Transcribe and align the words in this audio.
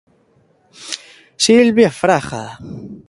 Silvia 1.45 1.91
Fraga. 1.99 2.43